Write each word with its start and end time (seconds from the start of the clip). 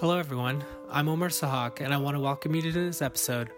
Hello, 0.00 0.16
everyone. 0.16 0.64
I'm 0.92 1.08
Omar 1.08 1.28
Sahak, 1.28 1.80
and 1.80 1.92
I 1.92 1.96
want 1.96 2.14
to 2.14 2.20
welcome 2.20 2.54
you 2.54 2.62
to 2.62 2.70
this 2.70 3.02
episode 3.02 3.50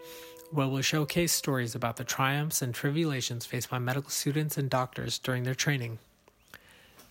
where 0.51 0.67
we'll 0.67 0.81
showcase 0.81 1.35
stories 1.35 1.75
about 1.75 1.99
the 1.99 2.05
triumphs 2.05 2.63
and 2.63 2.75
tribulations 2.75 3.45
faced 3.45 3.69
by 3.69 3.79
medical 3.79 4.09
students 4.09 4.57
and 4.57 4.71
doctors 4.71 5.19
during 5.19 5.43
their 5.43 5.55
training. 5.55 5.99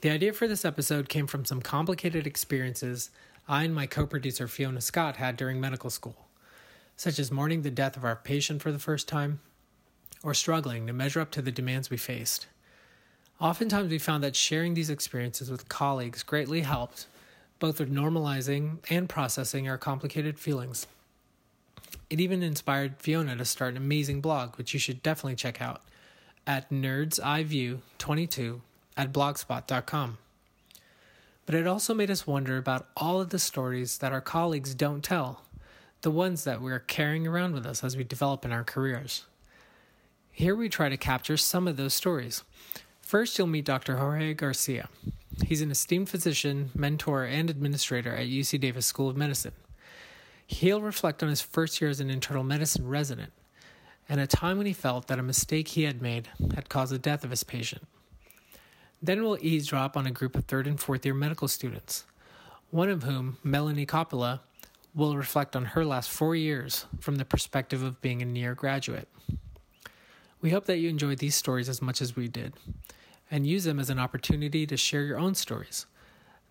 The 0.02 0.10
idea 0.10 0.34
for 0.34 0.48
this 0.48 0.66
episode 0.66 1.10
came 1.10 1.28
from 1.28 1.46
some 1.46 1.62
complicated 1.62 2.26
experiences 2.26 3.12
I 3.48 3.66
and 3.66 3.76
my 3.76 3.86
co 3.86 4.08
producer 4.08 4.48
Fiona 4.48 4.82
Scott 4.82 5.18
had 5.18 5.38
during 5.38 5.62
medical 5.62 5.92
school, 5.92 6.26
such 6.96 7.20
as 7.20 7.32
mourning 7.32 7.62
the 7.62 7.70
death 7.70 7.96
of 7.96 8.04
our 8.04 8.16
patient 8.16 8.64
for 8.64 8.72
the 8.72 8.80
first 8.80 9.08
time 9.08 9.42
or 10.24 10.34
struggling 10.34 10.88
to 10.88 10.94
measure 10.94 11.22
up 11.22 11.30
to 11.32 11.44
the 11.44 11.52
demands 11.52 11.92
we 11.92 11.98
faced. 11.98 12.48
Oftentimes, 13.40 13.92
we 13.92 14.00
found 14.00 14.24
that 14.24 14.36
sharing 14.36 14.74
these 14.74 14.90
experiences 14.90 15.52
with 15.52 15.70
colleagues 15.70 16.24
greatly 16.24 16.62
helped, 16.62 17.06
both 17.60 17.80
with 17.80 17.94
normalizing 17.94 18.78
and 18.90 19.08
processing 19.08 19.68
our 19.70 19.78
complicated 19.78 20.40
feelings. 20.40 20.88
It 22.10 22.20
even 22.20 22.42
inspired 22.42 22.96
Fiona 22.98 23.36
to 23.36 23.46
start 23.46 23.72
an 23.72 23.78
amazing 23.78 24.22
blog, 24.22 24.56
which 24.56 24.74
you 24.74 24.80
should 24.80 25.04
definitely 25.04 25.36
check 25.36 25.62
out 25.62 25.82
at 26.48 26.70
nerdseyeview22 26.72 28.62
at 28.98 29.14
blogspot.com. 29.14 30.18
But 31.46 31.56
it 31.56 31.68
also 31.68 31.94
made 31.94 32.12
us 32.12 32.28
wonder 32.28 32.58
about 32.58 32.88
all 32.96 33.22
of 33.22 33.30
the 33.30 33.40
stories 33.40 34.00
that 34.00 34.12
our 34.12 34.22
colleagues 34.22 34.76
don't 34.76 35.04
tell, 35.04 35.44
the 36.02 36.12
ones 36.12 36.44
that 36.44 36.62
we're 36.62 36.80
carrying 36.80 37.28
around 37.28 37.54
with 37.54 37.66
us 37.66 37.84
as 37.84 37.98
we 37.98 38.04
develop 38.04 38.46
in 38.46 38.52
our 38.52 38.64
careers. 38.64 39.26
Here 40.32 40.56
we 40.56 40.70
try 40.70 40.90
to 40.90 40.98
capture 40.98 41.38
some 41.38 41.68
of 41.68 41.76
those 41.76 41.94
stories. 41.94 42.44
First, 43.02 43.38
you'll 43.38 43.48
meet 43.48 43.66
Dr. 43.66 43.98
Jorge 43.98 44.34
Garcia. 44.34 44.90
He's 45.46 45.62
an 45.62 45.72
esteemed 45.72 46.10
physician, 46.10 46.72
mentor, 46.76 47.24
and 47.24 47.50
administrator 47.50 48.16
at 48.16 48.28
UC 48.28 48.60
Davis 48.60 48.86
School 48.86 49.10
of 49.10 49.18
Medicine. 49.18 49.54
He'll 50.46 50.82
reflect 50.82 51.22
on 51.22 51.30
his 51.30 51.42
first 51.42 51.80
year 51.80 51.90
as 51.90 52.00
an 52.00 52.10
internal 52.10 52.44
medicine 52.44 52.88
resident 52.88 53.32
and 54.10 54.20
a 54.20 54.28
time 54.28 54.58
when 54.58 54.66
he 54.66 54.74
felt 54.74 55.08
that 55.08 55.20
a 55.20 55.24
mistake 55.24 55.70
he 55.70 55.84
had 55.84 56.02
made 56.02 56.28
had 56.56 56.70
caused 56.70 56.92
the 56.92 56.98
death 56.98 57.24
of 57.24 57.30
his 57.30 57.44
patient. 57.44 57.88
Then 59.02 59.24
we'll 59.24 59.38
eavesdrop 59.40 59.96
on 59.96 60.08
a 60.08 60.12
group 60.12 60.36
of 60.36 60.46
third 60.46 60.68
and 60.68 60.80
fourth 60.80 61.06
year 61.06 61.14
medical 61.14 61.48
students, 61.48 62.06
one 62.72 62.90
of 62.90 63.04
whom, 63.04 63.38
Melanie 63.44 63.86
Coppola, 63.86 64.40
will 64.96 65.16
reflect 65.16 65.56
on 65.56 65.66
her 65.66 65.86
last 65.86 66.10
four 66.10 66.36
years 66.36 66.86
from 67.00 67.16
the 67.16 67.26
perspective 67.26 67.84
of 67.84 68.02
being 68.02 68.22
a 68.22 68.26
near 68.26 68.56
graduate. 68.56 69.08
We 70.42 70.50
hope 70.50 70.66
that 70.66 70.78
you 70.78 70.90
enjoyed 70.90 71.20
these 71.20 71.36
stories 71.36 71.70
as 71.70 71.82
much 71.82 72.02
as 72.02 72.16
we 72.16 72.28
did, 72.28 72.54
and 73.32 73.46
use 73.46 73.64
them 73.64 73.80
as 73.80 73.90
an 73.90 74.00
opportunity 74.00 74.66
to 74.66 74.78
share 74.78 75.04
your 75.04 75.20
own 75.20 75.36
stories, 75.36 75.86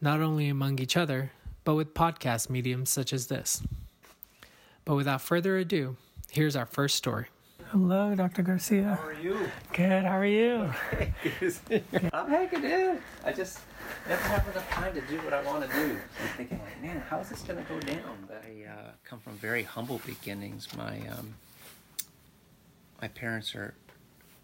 not 0.00 0.20
only 0.20 0.48
among 0.48 0.78
each 0.78 0.96
other, 0.96 1.32
but 1.64 1.74
with 1.74 1.94
podcast 1.94 2.48
mediums 2.48 2.90
such 2.90 3.12
as 3.12 3.26
this. 3.26 3.62
But 4.84 4.94
without 4.94 5.20
further 5.20 5.58
ado, 5.58 5.96
here's 6.30 6.56
our 6.56 6.66
first 6.66 6.96
story. 6.96 7.26
Hello, 7.70 8.14
Dr. 8.14 8.42
Garcia. 8.42 8.98
How 8.98 9.08
are 9.08 9.12
you? 9.12 9.38
Good, 9.74 10.04
how 10.04 10.16
are 10.16 10.24
you? 10.24 10.72
I'm 12.14 12.30
hanging 12.30 12.64
in. 12.64 12.98
I 13.22 13.32
just 13.32 13.60
never 14.08 14.22
have 14.22 14.48
enough 14.48 14.70
time 14.70 14.94
to 14.94 15.02
do 15.02 15.18
what 15.18 15.34
I 15.34 15.42
want 15.42 15.68
to 15.68 15.76
do. 15.76 15.90
I'm 16.22 16.28
thinking 16.38 16.58
like, 16.60 16.80
man, 16.80 17.02
how 17.10 17.18
is 17.18 17.28
this 17.28 17.42
going 17.42 17.62
to 17.62 17.70
go 17.70 17.78
down? 17.80 18.26
But 18.26 18.42
I 18.46 18.70
uh, 18.70 18.90
come 19.04 19.20
from 19.20 19.34
very 19.34 19.64
humble 19.64 20.00
beginnings. 20.06 20.68
My 20.74 21.00
um, 21.08 21.34
my 23.02 23.08
parents 23.08 23.54
are 23.54 23.74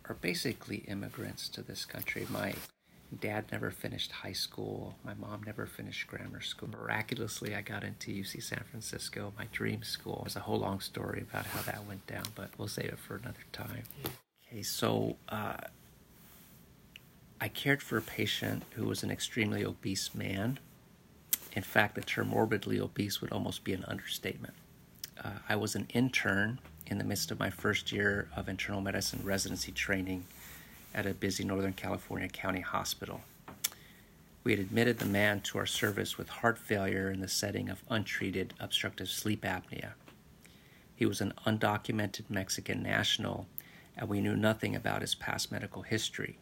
are 0.09 0.15
basically 0.15 0.79
immigrants 0.89 1.49
to 1.51 1.63
this 1.63 1.85
country. 1.85 2.27
My 2.31 2.55
dad 3.21 3.47
never 3.53 3.71
finished 3.71 4.13
high 4.13 4.33
school. 4.33 4.97
My 5.05 5.15
mom 5.15 5.43
never 5.47 5.67
finished 5.67 6.07
grammar 6.07 6.41
school. 6.41 6.69
Miraculously, 6.71 7.55
I 7.55 7.63
got 7.63 7.85
into 7.85 8.11
UC 8.11 8.43
San 8.43 8.65
Francisco, 8.71 9.33
my 9.39 9.47
dream 9.53 9.83
school. 9.83 10.23
There's 10.25 10.37
a 10.37 10.41
whole 10.41 10.59
long 10.59 10.81
story 10.81 11.25
about 11.29 11.47
how 11.47 11.63
that 11.63 11.87
went 11.87 12.07
down, 12.07 12.25
but 12.35 12.51
we'll 12.59 12.69
save 12.69 12.87
it 12.87 12.99
for 12.99 13.17
another 13.17 13.45
time. 13.53 13.85
Okay, 14.47 14.63
so 14.63 15.17
uh, 15.29 15.57
I 17.41 17.49
cared 17.49 17.83
for 17.83 17.97
a 17.97 18.03
patient 18.03 18.65
who 18.75 18.87
was 18.87 19.03
an 19.03 19.11
extremely 19.11 19.65
obese 19.65 20.15
man. 20.15 20.59
In 21.53 21.63
fact, 21.63 21.95
the 21.95 22.01
term 22.01 22.29
morbidly 22.29 22.81
obese 22.81 23.21
would 23.21 23.33
almost 23.33 23.65
be 23.65 23.73
an 23.73 23.85
understatement. 23.87 24.55
Uh, 25.23 25.39
I 25.49 25.57
was 25.57 25.77
an 25.77 25.87
intern 25.95 26.59
in 26.87 26.99
the 26.99 27.05
midst 27.05 27.31
of 27.31 27.39
my 27.39 27.51
first 27.51 27.93
year 27.93 28.29
of 28.37 28.49
internal 28.49 28.81
medicine 28.81 29.21
residency 29.25 29.73
training 29.73 30.25
at 30.95 31.07
a 31.07 31.15
busy 31.15 31.45
Northern 31.45 31.73
California 31.73 32.29
county 32.29 32.61
hospital. 32.61 33.23
We 34.45 34.53
had 34.53 34.61
admitted 34.61 34.99
the 34.99 35.07
man 35.07 35.41
to 35.43 35.59
our 35.59 35.67
service 35.67 36.19
with 36.19 36.29
heart 36.29 36.59
failure 36.59 37.11
in 37.11 37.21
the 37.21 37.29
setting 37.29 37.71
of 37.71 37.83
untreated 37.89 38.53
obstructive 38.61 39.09
sleep 39.09 39.43
apnea. 39.43 39.93
He 40.95 41.07
was 41.07 41.21
an 41.21 41.33
undocumented 41.47 42.29
Mexican 42.29 42.83
national, 42.83 43.47
and 43.97 44.09
we 44.09 44.21
knew 44.21 44.37
nothing 44.37 44.77
about 44.77 45.01
his 45.01 45.15
past 45.15 45.51
medical 45.51 45.83
history. 45.83 46.39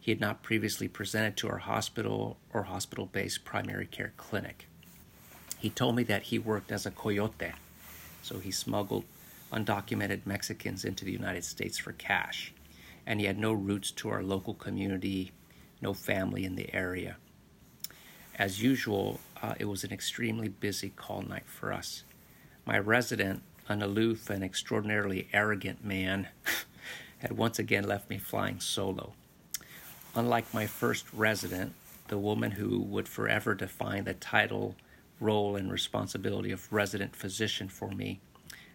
He 0.00 0.10
had 0.10 0.20
not 0.20 0.42
previously 0.42 0.88
presented 0.88 1.36
to 1.36 1.48
our 1.48 1.58
hospital 1.58 2.38
or 2.52 2.64
hospital 2.64 3.06
based 3.06 3.44
primary 3.44 3.86
care 3.86 4.12
clinic. 4.16 4.66
He 5.58 5.70
told 5.70 5.94
me 5.94 6.02
that 6.04 6.24
he 6.24 6.38
worked 6.38 6.72
as 6.72 6.84
a 6.86 6.90
coyote, 6.90 7.52
so 8.22 8.38
he 8.38 8.50
smuggled 8.50 9.04
undocumented 9.52 10.26
Mexicans 10.26 10.84
into 10.84 11.04
the 11.04 11.12
United 11.12 11.44
States 11.44 11.78
for 11.78 11.92
cash, 11.92 12.52
and 13.06 13.20
he 13.20 13.26
had 13.26 13.38
no 13.38 13.52
roots 13.52 13.90
to 13.90 14.08
our 14.08 14.22
local 14.22 14.54
community, 14.54 15.32
no 15.80 15.94
family 15.94 16.44
in 16.44 16.56
the 16.56 16.72
area. 16.74 17.16
As 18.38 18.62
usual, 18.62 19.20
uh, 19.42 19.54
it 19.58 19.66
was 19.66 19.84
an 19.84 19.92
extremely 19.92 20.48
busy 20.48 20.90
call 20.90 21.22
night 21.22 21.46
for 21.46 21.72
us. 21.72 22.04
My 22.64 22.78
resident, 22.78 23.42
an 23.68 23.82
aloof 23.82 24.30
and 24.30 24.44
extraordinarily 24.44 25.28
arrogant 25.32 25.84
man, 25.84 26.28
had 27.18 27.32
once 27.32 27.58
again 27.58 27.84
left 27.84 28.08
me 28.08 28.18
flying 28.18 28.60
solo. 28.60 29.12
Unlike 30.14 30.54
my 30.54 30.66
first 30.66 31.06
resident, 31.12 31.74
the 32.08 32.18
woman 32.18 32.52
who 32.52 32.80
would 32.80 33.08
forever 33.08 33.54
define 33.54 34.04
the 34.04 34.14
title, 34.14 34.74
role, 35.20 35.54
and 35.54 35.70
responsibility 35.70 36.50
of 36.50 36.72
resident 36.72 37.14
physician 37.14 37.68
for 37.68 37.90
me, 37.90 38.20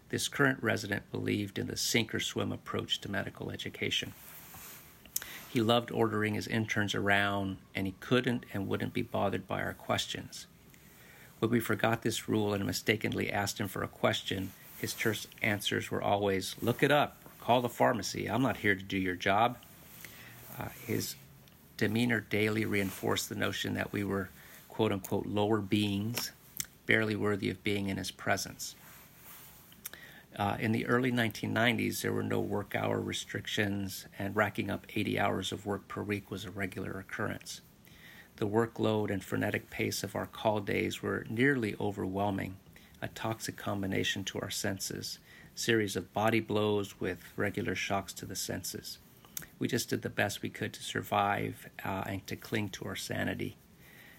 this 0.08 0.28
current 0.28 0.62
resident 0.62 1.10
believed 1.10 1.58
in 1.58 1.66
the 1.66 1.76
sink 1.76 2.14
or 2.14 2.20
swim 2.20 2.52
approach 2.52 3.00
to 3.00 3.10
medical 3.10 3.50
education. 3.50 4.12
He 5.48 5.60
loved 5.60 5.90
ordering 5.90 6.34
his 6.34 6.46
interns 6.46 6.94
around, 6.94 7.56
and 7.74 7.86
he 7.86 7.94
couldn't 8.00 8.44
and 8.52 8.68
wouldn't 8.68 8.92
be 8.92 9.02
bothered 9.02 9.46
by 9.46 9.62
our 9.62 9.72
questions. 9.72 10.46
When 11.38 11.50
we 11.50 11.60
forgot 11.60 12.02
this 12.02 12.28
rule 12.28 12.54
and 12.54 12.64
mistakenly 12.64 13.32
asked 13.32 13.58
him 13.58 13.68
for 13.68 13.82
a 13.82 13.88
question, 13.88 14.52
his 14.78 14.92
terse 14.92 15.26
answers 15.42 15.90
were 15.90 16.02
always, 16.02 16.56
Look 16.60 16.82
it 16.82 16.90
up, 16.90 17.16
call 17.40 17.62
the 17.62 17.68
pharmacy, 17.68 18.26
I'm 18.26 18.42
not 18.42 18.58
here 18.58 18.74
to 18.74 18.82
do 18.82 18.98
your 18.98 19.14
job. 19.14 19.56
Uh, 20.58 20.68
his 20.86 21.16
demeanor 21.76 22.20
daily 22.20 22.64
reinforced 22.64 23.28
the 23.28 23.34
notion 23.34 23.74
that 23.74 23.92
we 23.92 24.04
were 24.04 24.30
quote 24.68 24.92
unquote 24.92 25.26
lower 25.26 25.58
beings, 25.58 26.32
barely 26.86 27.16
worthy 27.16 27.50
of 27.50 27.64
being 27.64 27.88
in 27.88 27.96
his 27.96 28.10
presence. 28.10 28.74
Uh, 30.38 30.54
in 30.60 30.72
the 30.72 30.86
early 30.86 31.10
1990s, 31.10 32.02
there 32.02 32.12
were 32.12 32.22
no 32.22 32.40
work 32.40 32.74
hour 32.74 33.00
restrictions, 33.00 34.06
and 34.18 34.36
racking 34.36 34.70
up 34.70 34.86
80 34.94 35.18
hours 35.18 35.50
of 35.50 35.64
work 35.64 35.88
per 35.88 36.02
week 36.02 36.30
was 36.30 36.44
a 36.44 36.50
regular 36.50 36.98
occurrence. 36.98 37.62
The 38.36 38.46
workload 38.46 39.10
and 39.10 39.24
frenetic 39.24 39.70
pace 39.70 40.02
of 40.02 40.14
our 40.14 40.26
call 40.26 40.60
days 40.60 41.02
were 41.02 41.24
nearly 41.30 41.74
overwhelming, 41.80 42.56
a 43.00 43.08
toxic 43.08 43.56
combination 43.56 44.24
to 44.24 44.38
our 44.40 44.50
senses, 44.50 45.18
series 45.54 45.96
of 45.96 46.12
body 46.12 46.40
blows 46.40 47.00
with 47.00 47.32
regular 47.34 47.74
shocks 47.74 48.12
to 48.12 48.26
the 48.26 48.36
senses. 48.36 48.98
We 49.58 49.68
just 49.68 49.88
did 49.88 50.02
the 50.02 50.10
best 50.10 50.42
we 50.42 50.50
could 50.50 50.74
to 50.74 50.82
survive 50.82 51.66
uh, 51.82 52.04
and 52.06 52.26
to 52.26 52.36
cling 52.36 52.68
to 52.70 52.84
our 52.84 52.96
sanity. 52.96 53.56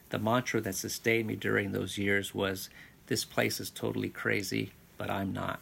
The 0.09 0.17
mantra 0.17 0.61
that 0.61 0.73
sustained 0.73 1.27
me 1.27 1.35
during 1.35 1.73
those 1.73 1.99
years 1.99 2.33
was 2.33 2.71
this 3.05 3.23
place 3.23 3.59
is 3.59 3.69
totally 3.69 4.09
crazy, 4.09 4.71
but 4.97 5.11
I'm 5.11 5.31
not. 5.31 5.59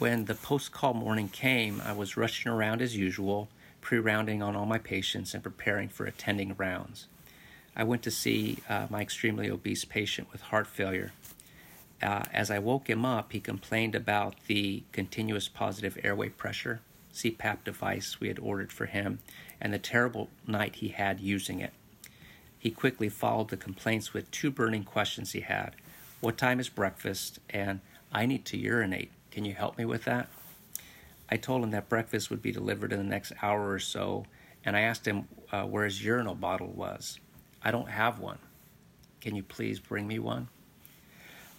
When 0.00 0.24
the 0.24 0.34
post 0.34 0.72
call 0.72 0.94
morning 0.94 1.28
came, 1.28 1.82
I 1.84 1.92
was 1.92 2.16
rushing 2.16 2.50
around 2.50 2.80
as 2.80 2.96
usual, 2.96 3.50
pre 3.82 3.98
rounding 3.98 4.42
on 4.42 4.56
all 4.56 4.64
my 4.64 4.78
patients 4.78 5.34
and 5.34 5.42
preparing 5.42 5.90
for 5.90 6.06
attending 6.06 6.54
rounds. 6.56 7.06
I 7.76 7.84
went 7.84 8.02
to 8.04 8.10
see 8.10 8.60
uh, 8.66 8.86
my 8.88 9.02
extremely 9.02 9.50
obese 9.50 9.84
patient 9.84 10.32
with 10.32 10.40
heart 10.40 10.66
failure. 10.66 11.12
Uh, 12.02 12.22
as 12.32 12.50
I 12.50 12.58
woke 12.58 12.88
him 12.88 13.04
up, 13.04 13.32
he 13.32 13.40
complained 13.40 13.94
about 13.94 14.36
the 14.46 14.84
continuous 14.90 15.48
positive 15.48 15.98
airway 16.02 16.30
pressure 16.30 16.80
CPAP 17.12 17.62
device 17.62 18.18
we 18.20 18.28
had 18.28 18.38
ordered 18.38 18.72
for 18.72 18.86
him 18.86 19.18
and 19.60 19.70
the 19.70 19.78
terrible 19.78 20.30
night 20.46 20.76
he 20.76 20.88
had 20.88 21.20
using 21.20 21.60
it. 21.60 21.74
He 22.58 22.70
quickly 22.70 23.10
followed 23.10 23.50
the 23.50 23.58
complaints 23.58 24.14
with 24.14 24.30
two 24.30 24.50
burning 24.50 24.84
questions 24.84 25.32
he 25.32 25.40
had 25.40 25.76
What 26.20 26.38
time 26.38 26.58
is 26.58 26.70
breakfast? 26.70 27.38
and 27.50 27.80
I 28.10 28.24
need 28.24 28.46
to 28.46 28.56
urinate. 28.56 29.10
Can 29.30 29.44
you 29.44 29.54
help 29.54 29.78
me 29.78 29.84
with 29.84 30.04
that? 30.04 30.28
I 31.28 31.36
told 31.36 31.62
him 31.62 31.70
that 31.70 31.88
breakfast 31.88 32.30
would 32.30 32.42
be 32.42 32.52
delivered 32.52 32.92
in 32.92 32.98
the 32.98 33.04
next 33.04 33.32
hour 33.42 33.70
or 33.70 33.78
so, 33.78 34.24
and 34.64 34.76
I 34.76 34.80
asked 34.80 35.06
him 35.06 35.28
uh, 35.52 35.62
where 35.62 35.84
his 35.84 36.04
urinal 36.04 36.34
bottle 36.34 36.72
was. 36.72 37.20
I 37.62 37.70
don't 37.70 37.90
have 37.90 38.18
one. 38.18 38.38
Can 39.20 39.36
you 39.36 39.42
please 39.42 39.78
bring 39.78 40.06
me 40.06 40.18
one? 40.18 40.48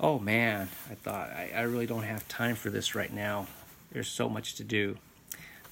oh 0.02 0.18
man, 0.18 0.68
I 0.90 0.96
thought, 0.96 1.30
I, 1.30 1.52
I 1.56 1.62
really 1.62 1.86
don't 1.86 2.04
have 2.04 2.28
time 2.28 2.56
for 2.56 2.70
this 2.70 2.96
right 2.96 3.14
now. 3.14 3.48
There's 3.92 4.08
so 4.08 4.28
much 4.28 4.56
to 4.56 4.64
do. 4.64 4.98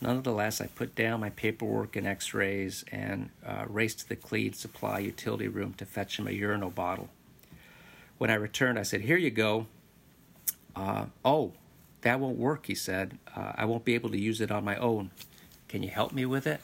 Nonetheless, 0.01 0.61
I 0.61 0.67
put 0.67 0.95
down 0.95 1.19
my 1.19 1.31
paperwork 1.31 1.95
and 1.95 2.07
x 2.07 2.33
rays 2.33 2.85
and 2.91 3.31
uh, 3.45 3.65
raced 3.67 3.99
to 3.99 4.09
the 4.09 4.15
Clean 4.15 4.53
Supply 4.53 4.99
utility 4.99 5.47
room 5.47 5.73
to 5.73 5.85
fetch 5.85 6.19
him 6.19 6.27
a 6.27 6.31
urinal 6.31 6.69
bottle. 6.69 7.09
When 8.17 8.29
I 8.29 8.35
returned, 8.35 8.79
I 8.79 8.83
said, 8.83 9.01
Here 9.01 9.17
you 9.17 9.31
go. 9.31 9.65
Uh, 10.75 11.05
oh, 11.25 11.53
that 12.01 12.19
won't 12.19 12.37
work, 12.37 12.65
he 12.65 12.75
said. 12.75 13.17
Uh, 13.35 13.53
I 13.55 13.65
won't 13.65 13.85
be 13.85 13.95
able 13.95 14.09
to 14.11 14.19
use 14.19 14.41
it 14.41 14.51
on 14.51 14.63
my 14.63 14.75
own. 14.77 15.11
Can 15.67 15.83
you 15.83 15.89
help 15.89 16.13
me 16.13 16.25
with 16.25 16.47
it? 16.47 16.61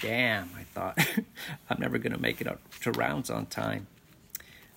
Damn, 0.00 0.50
I 0.56 0.62
thought. 0.62 0.98
I'm 1.70 1.80
never 1.80 1.98
going 1.98 2.12
to 2.12 2.20
make 2.20 2.40
it 2.40 2.46
up 2.46 2.60
to 2.80 2.92
rounds 2.92 3.28
on 3.28 3.46
time. 3.46 3.86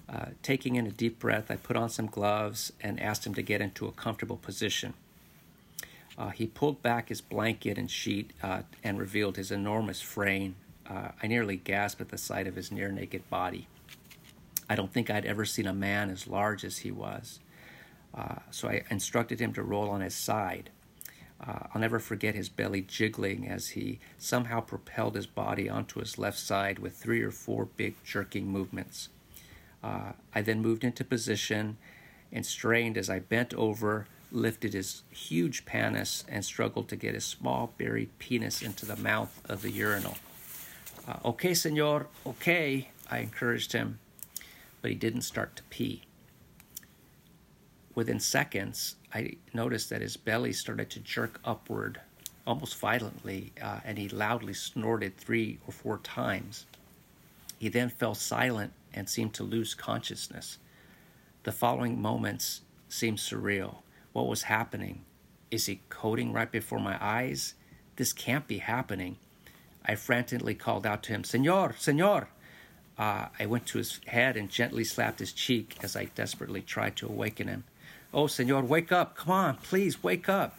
Uh, 0.09 0.25
taking 0.41 0.75
in 0.75 0.85
a 0.85 0.91
deep 0.91 1.19
breath, 1.19 1.49
I 1.49 1.55
put 1.55 1.77
on 1.77 1.89
some 1.89 2.07
gloves 2.07 2.73
and 2.81 2.99
asked 2.99 3.25
him 3.25 3.33
to 3.35 3.41
get 3.41 3.61
into 3.61 3.87
a 3.87 3.91
comfortable 3.91 4.37
position. 4.37 4.93
Uh, 6.17 6.29
he 6.29 6.45
pulled 6.45 6.81
back 6.81 7.09
his 7.09 7.21
blanket 7.21 7.77
and 7.77 7.89
sheet 7.89 8.31
uh, 8.43 8.63
and 8.83 8.99
revealed 8.99 9.37
his 9.37 9.51
enormous 9.51 10.01
frame. 10.01 10.55
Uh, 10.87 11.09
I 11.21 11.27
nearly 11.27 11.55
gasped 11.55 12.01
at 12.01 12.09
the 12.09 12.17
sight 12.17 12.45
of 12.45 12.55
his 12.55 12.71
near 12.71 12.91
naked 12.91 13.27
body. 13.29 13.67
I 14.69 14.75
don't 14.75 14.91
think 14.91 15.09
I'd 15.09 15.25
ever 15.25 15.45
seen 15.45 15.67
a 15.67 15.73
man 15.73 16.09
as 16.09 16.27
large 16.27 16.63
as 16.63 16.79
he 16.79 16.91
was. 16.91 17.39
Uh, 18.15 18.35
so 18.51 18.67
I 18.67 18.83
instructed 18.89 19.39
him 19.39 19.53
to 19.53 19.63
roll 19.63 19.89
on 19.89 20.01
his 20.01 20.15
side. 20.15 20.69
Uh, 21.45 21.67
I'll 21.73 21.81
never 21.81 21.99
forget 21.99 22.35
his 22.35 22.47
belly 22.47 22.81
jiggling 22.81 23.47
as 23.47 23.69
he 23.69 23.99
somehow 24.17 24.61
propelled 24.61 25.15
his 25.15 25.27
body 25.27 25.67
onto 25.67 25.99
his 25.99 26.17
left 26.17 26.39
side 26.39 26.79
with 26.79 26.95
three 26.95 27.21
or 27.21 27.31
four 27.31 27.65
big 27.65 27.95
jerking 28.03 28.47
movements. 28.47 29.09
Uh, 29.83 30.13
I 30.33 30.41
then 30.41 30.61
moved 30.61 30.83
into 30.83 31.03
position 31.03 31.77
and 32.31 32.45
strained 32.45 32.97
as 32.97 33.09
I 33.09 33.19
bent 33.19 33.53
over, 33.55 34.07
lifted 34.31 34.73
his 34.73 35.03
huge 35.11 35.65
penis, 35.65 36.23
and 36.29 36.45
struggled 36.45 36.87
to 36.89 36.95
get 36.95 37.13
his 37.13 37.25
small 37.25 37.73
buried 37.77 38.17
penis 38.19 38.61
into 38.61 38.85
the 38.85 38.95
mouth 38.95 39.41
of 39.45 39.61
the 39.61 39.71
urinal. 39.71 40.17
Uh, 41.07 41.17
okay, 41.25 41.53
senor, 41.53 42.07
okay, 42.25 42.89
I 43.11 43.17
encouraged 43.19 43.73
him, 43.73 43.99
but 44.81 44.91
he 44.91 44.95
didn't 44.95 45.23
start 45.23 45.57
to 45.57 45.63
pee. 45.63 46.03
Within 47.95 48.19
seconds, 48.19 48.95
I 49.13 49.37
noticed 49.53 49.89
that 49.89 50.01
his 50.01 50.17
belly 50.17 50.53
started 50.53 50.89
to 50.91 50.99
jerk 50.99 51.39
upward 51.45 52.01
almost 52.45 52.79
violently, 52.79 53.53
uh, 53.61 53.79
and 53.85 53.97
he 53.97 54.09
loudly 54.09 54.53
snorted 54.53 55.15
three 55.15 55.59
or 55.67 55.71
four 55.71 55.99
times. 55.99 56.65
He 57.59 57.69
then 57.69 57.89
fell 57.89 58.15
silent 58.15 58.73
and 58.93 59.07
seemed 59.07 59.33
to 59.35 59.43
lose 59.43 59.75
consciousness. 59.75 60.57
The 61.43 61.51
following 61.51 62.01
moments 62.01 62.61
seemed 62.89 63.19
surreal. 63.19 63.77
What 64.11 64.27
was 64.27 64.43
happening? 64.43 65.05
Is 65.51 65.67
he 65.67 65.81
coding 65.89 66.33
right 66.33 66.51
before 66.51 66.79
my 66.79 66.97
eyes? 66.99 67.53
This 67.95 68.11
can't 68.11 68.47
be 68.47 68.57
happening. 68.57 69.17
I 69.85 69.95
frantically 69.95 70.55
called 70.55 70.85
out 70.85 71.03
to 71.03 71.13
him, 71.13 71.23
Senor, 71.23 71.75
Senor! 71.77 72.29
Uh, 72.97 73.27
I 73.39 73.45
went 73.45 73.65
to 73.67 73.77
his 73.77 73.99
head 74.07 74.37
and 74.37 74.49
gently 74.49 74.83
slapped 74.83 75.19
his 75.19 75.33
cheek 75.33 75.77
as 75.81 75.95
I 75.95 76.05
desperately 76.05 76.61
tried 76.61 76.95
to 76.97 77.07
awaken 77.07 77.47
him. 77.47 77.63
Oh, 78.15 78.27
Senor, 78.27 78.61
wake 78.61 78.91
up! 78.91 79.15
Come 79.15 79.31
on, 79.31 79.55
please, 79.57 80.03
wake 80.03 80.29
up! 80.29 80.55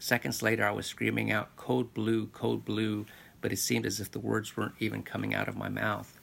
Seconds 0.00 0.42
later, 0.42 0.66
I 0.66 0.72
was 0.72 0.86
screaming 0.86 1.30
out, 1.30 1.54
Code 1.56 1.94
blue, 1.94 2.26
code 2.26 2.64
blue, 2.64 3.06
but 3.40 3.52
it 3.52 3.58
seemed 3.58 3.86
as 3.86 4.00
if 4.00 4.10
the 4.10 4.18
words 4.18 4.56
weren't 4.56 4.74
even 4.80 5.04
coming 5.04 5.34
out 5.34 5.46
of 5.46 5.56
my 5.56 5.68
mouth. 5.68 6.18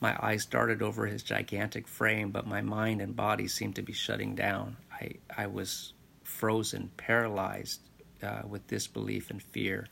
My 0.00 0.16
eyes 0.20 0.46
darted 0.46 0.82
over 0.82 1.06
his 1.06 1.22
gigantic 1.22 1.86
frame, 1.86 2.30
but 2.30 2.48
my 2.48 2.60
mind 2.60 3.00
and 3.00 3.14
body 3.14 3.46
seemed 3.46 3.76
to 3.76 3.82
be 3.82 3.92
shutting 3.92 4.34
down. 4.34 4.76
I, 4.90 5.12
I 5.36 5.46
was 5.46 5.92
frozen, 6.24 6.90
paralyzed 6.96 7.82
uh, 8.24 8.42
with 8.48 8.66
disbelief 8.66 9.30
and 9.30 9.40
fear. 9.40 9.86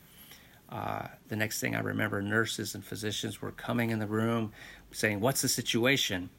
Uh, 0.67 1.07
the 1.29 1.37
next 1.37 1.61
thing 1.61 1.77
I 1.77 1.79
remember, 1.79 2.21
nurses 2.21 2.75
and 2.75 2.83
physicians 2.83 3.41
were 3.41 3.51
coming 3.51 3.91
in 3.91 3.99
the 3.99 4.07
room 4.07 4.51
saying, 4.91 5.21
What's 5.21 5.41
the 5.41 5.47
situation? 5.47 6.29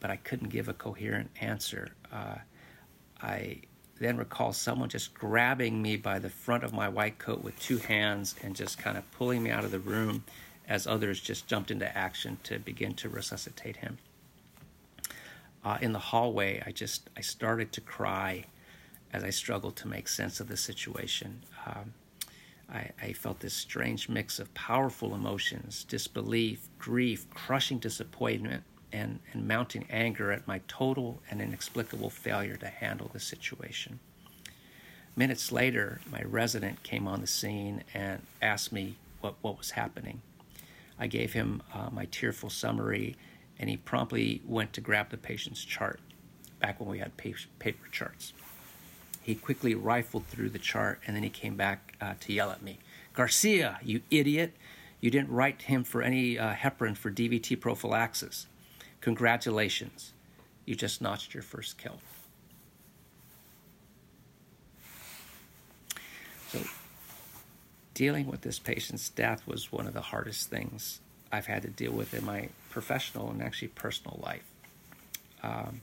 But 0.00 0.10
I 0.10 0.16
couldn't 0.16 0.50
give 0.50 0.68
a 0.68 0.74
coherent 0.74 1.30
answer. 1.40 1.92
Uh, 2.12 2.36
I 3.20 3.60
then 3.98 4.16
recall 4.16 4.52
someone 4.52 4.88
just 4.88 5.14
grabbing 5.14 5.80
me 5.80 5.96
by 5.96 6.18
the 6.18 6.28
front 6.28 6.64
of 6.64 6.72
my 6.72 6.88
white 6.88 7.18
coat 7.18 7.42
with 7.42 7.58
two 7.58 7.78
hands 7.78 8.34
and 8.42 8.54
just 8.54 8.78
kind 8.78 8.98
of 8.98 9.10
pulling 9.12 9.42
me 9.42 9.50
out 9.50 9.64
of 9.64 9.70
the 9.70 9.78
room 9.78 10.24
as 10.68 10.86
others 10.86 11.20
just 11.20 11.46
jumped 11.46 11.70
into 11.70 11.96
action 11.96 12.38
to 12.42 12.58
begin 12.58 12.94
to 12.94 13.08
resuscitate 13.08 13.76
him. 13.76 13.98
Uh, 15.64 15.78
in 15.80 15.92
the 15.92 15.98
hallway, 15.98 16.62
I 16.64 16.72
just 16.72 17.08
I 17.16 17.20
started 17.20 17.72
to 17.72 17.80
cry 17.80 18.44
as 19.12 19.24
I 19.24 19.30
struggled 19.30 19.76
to 19.76 19.88
make 19.88 20.08
sense 20.08 20.40
of 20.40 20.48
the 20.48 20.56
situation. 20.56 21.42
Um, 21.66 21.94
I, 22.68 22.90
I, 23.00 23.12
felt 23.12 23.40
this 23.40 23.54
strange 23.54 24.08
mix 24.08 24.40
of 24.40 24.52
powerful 24.54 25.14
emotions, 25.14 25.84
disbelief, 25.84 26.68
grief, 26.78 27.30
crushing 27.30 27.78
disappointment, 27.78 28.64
and, 28.96 29.20
and 29.32 29.46
mounting 29.46 29.86
anger 29.90 30.32
at 30.32 30.46
my 30.46 30.60
total 30.66 31.20
and 31.30 31.40
inexplicable 31.42 32.10
failure 32.10 32.56
to 32.56 32.68
handle 32.68 33.10
the 33.12 33.20
situation. 33.20 34.00
Minutes 35.14 35.52
later, 35.52 36.00
my 36.10 36.22
resident 36.22 36.82
came 36.82 37.06
on 37.06 37.20
the 37.20 37.26
scene 37.26 37.84
and 37.94 38.22
asked 38.40 38.72
me 38.72 38.96
what, 39.20 39.34
what 39.42 39.58
was 39.58 39.72
happening. 39.72 40.22
I 40.98 41.06
gave 41.06 41.34
him 41.34 41.62
uh, 41.74 41.90
my 41.92 42.06
tearful 42.06 42.50
summary, 42.50 43.16
and 43.58 43.68
he 43.68 43.76
promptly 43.76 44.42
went 44.46 44.72
to 44.74 44.80
grab 44.80 45.10
the 45.10 45.16
patient's 45.16 45.64
chart, 45.64 46.00
back 46.58 46.80
when 46.80 46.88
we 46.88 46.98
had 46.98 47.16
paper 47.16 47.88
charts. 47.92 48.32
He 49.22 49.34
quickly 49.34 49.74
rifled 49.74 50.26
through 50.26 50.50
the 50.50 50.58
chart, 50.58 51.00
and 51.06 51.14
then 51.14 51.22
he 51.22 51.30
came 51.30 51.56
back 51.56 51.96
uh, 52.00 52.14
to 52.20 52.32
yell 52.32 52.50
at 52.50 52.62
me 52.62 52.78
Garcia, 53.12 53.78
you 53.82 54.02
idiot! 54.10 54.54
You 55.00 55.10
didn't 55.10 55.30
write 55.30 55.62
him 55.62 55.84
for 55.84 56.02
any 56.02 56.38
uh, 56.38 56.54
heparin 56.54 56.96
for 56.96 57.10
DVT 57.10 57.60
prophylaxis. 57.60 58.46
Congratulations, 59.00 60.12
you 60.64 60.74
just 60.74 61.00
notched 61.00 61.34
your 61.34 61.42
first 61.42 61.78
kill. 61.78 61.98
So 66.48 66.60
dealing 67.94 68.26
with 68.26 68.42
this 68.42 68.58
patient's 68.58 69.08
death 69.08 69.46
was 69.46 69.72
one 69.72 69.86
of 69.86 69.94
the 69.94 70.00
hardest 70.00 70.50
things 70.50 71.00
I've 71.32 71.46
had 71.46 71.62
to 71.62 71.68
deal 71.68 71.92
with 71.92 72.14
in 72.14 72.24
my 72.24 72.48
professional 72.70 73.30
and 73.30 73.42
actually 73.42 73.68
personal 73.68 74.20
life. 74.22 74.44
Um, 75.42 75.80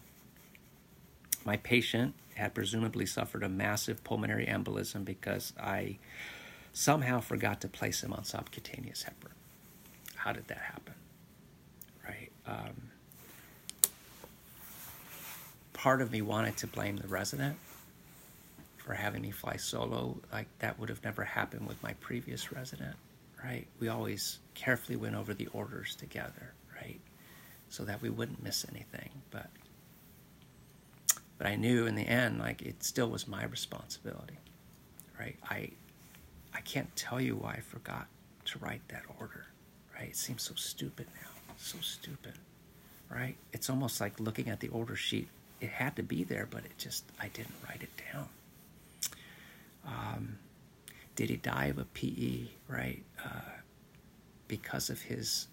my 1.45 1.57
patient 1.57 2.13
had 2.35 2.53
presumably 2.53 3.05
suffered 3.05 3.43
a 3.43 3.49
massive 3.49 4.03
pulmonary 4.03 4.45
embolism 4.45 5.05
because 5.05 5.53
I 5.59 5.97
somehow 6.71 7.19
forgot 7.19 7.61
to 7.61 7.67
place 7.67 8.03
him 8.03 8.13
on 8.13 8.23
subcutaneous 8.23 9.03
heparin. 9.03 9.33
How 10.15 10.31
did 10.31 10.47
that 10.47 10.59
happen? 10.59 10.93
Right. 12.03 12.31
Um, 12.47 12.89
part 15.83 16.01
of 16.01 16.13
me 16.13 16.21
wanted 16.21 16.55
to 16.55 16.65
blame 16.65 16.95
the 16.95 17.07
resident 17.09 17.57
for 18.77 18.93
having 18.93 19.21
me 19.21 19.31
fly 19.31 19.57
solo. 19.57 20.15
Like 20.31 20.47
that 20.59 20.79
would 20.79 20.87
have 20.87 21.03
never 21.03 21.25
happened 21.25 21.67
with 21.67 21.83
my 21.83 21.91
previous 21.95 22.53
resident, 22.53 22.95
right? 23.43 23.67
We 23.81 23.89
always 23.89 24.39
carefully 24.53 24.95
went 24.95 25.15
over 25.15 25.33
the 25.33 25.47
orders 25.47 25.95
together, 25.95 26.53
right? 26.73 27.01
So 27.67 27.83
that 27.83 28.01
we 28.01 28.09
wouldn't 28.09 28.41
miss 28.41 28.65
anything. 28.71 29.09
But 29.29 29.49
but 31.37 31.47
I 31.47 31.57
knew 31.57 31.85
in 31.85 31.95
the 31.95 32.07
end, 32.07 32.39
like 32.39 32.61
it 32.61 32.81
still 32.81 33.09
was 33.09 33.27
my 33.27 33.43
responsibility, 33.43 34.39
right? 35.19 35.35
I 35.49 35.69
I 36.53 36.61
can't 36.61 36.95
tell 36.95 37.19
you 37.19 37.35
why 37.35 37.55
I 37.55 37.59
forgot 37.59 38.07
to 38.45 38.59
write 38.59 38.87
that 38.87 39.03
order, 39.19 39.47
right? 39.93 40.07
It 40.07 40.15
seems 40.15 40.43
so 40.43 40.53
stupid 40.55 41.07
now, 41.21 41.53
so 41.57 41.77
stupid, 41.81 42.35
right? 43.09 43.35
It's 43.51 43.69
almost 43.69 43.99
like 43.99 44.17
looking 44.21 44.47
at 44.47 44.61
the 44.61 44.69
order 44.69 44.95
sheet. 44.95 45.27
It 45.63 45.69
had 45.69 45.95
to 45.95 46.03
be 46.03 46.25
there, 46.25 46.45
but 46.51 46.65
it 46.65 46.77
just 46.77 47.05
I 47.21 47.29
didn't 47.29 47.55
write 47.65 47.81
it 47.81 47.89
down. 48.11 48.27
Um, 49.87 50.37
did 51.15 51.29
he 51.29 51.37
die 51.37 51.67
of 51.67 51.77
a 51.77 51.85
PE, 51.85 52.47
right? 52.67 53.01
Uh, 53.23 53.49
because 54.49 54.89
of 54.89 55.01
his 55.01 55.47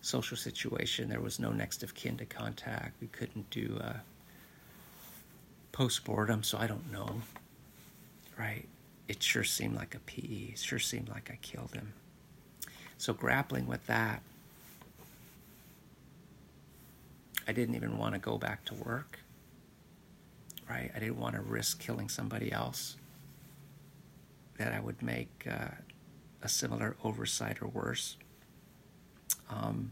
social 0.00 0.36
situation, 0.36 1.08
there 1.08 1.20
was 1.20 1.38
no 1.38 1.52
next 1.52 1.84
of 1.84 1.94
kin 1.94 2.16
to 2.16 2.24
contact. 2.24 3.00
We 3.00 3.06
couldn't 3.06 3.48
do 3.50 3.78
a 3.80 3.84
uh, 3.84 3.96
post-mortem, 5.70 6.42
so 6.42 6.58
I 6.58 6.66
don't 6.66 6.90
know, 6.90 7.22
right? 8.36 8.66
It 9.06 9.22
sure 9.22 9.44
seemed 9.44 9.76
like 9.76 9.94
a 9.94 10.00
PE. 10.00 10.54
It 10.54 10.58
sure 10.58 10.80
seemed 10.80 11.08
like 11.08 11.30
I 11.32 11.38
killed 11.40 11.72
him. 11.72 11.92
So 12.98 13.12
grappling 13.12 13.68
with 13.68 13.86
that, 13.86 14.22
I 17.50 17.52
didn't 17.52 17.74
even 17.74 17.98
want 17.98 18.14
to 18.14 18.20
go 18.20 18.38
back 18.38 18.64
to 18.66 18.74
work, 18.74 19.18
right? 20.68 20.88
I 20.94 21.00
didn't 21.00 21.18
want 21.18 21.34
to 21.34 21.40
risk 21.40 21.80
killing 21.80 22.08
somebody 22.08 22.52
else 22.52 22.94
that 24.56 24.72
I 24.72 24.78
would 24.78 25.02
make 25.02 25.48
uh, 25.50 25.74
a 26.44 26.48
similar 26.48 26.94
oversight 27.02 27.60
or 27.60 27.66
worse. 27.66 28.16
Um, 29.50 29.90